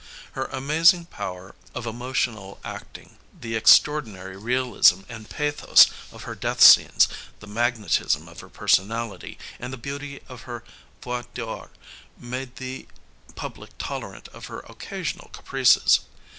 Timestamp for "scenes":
6.59-7.07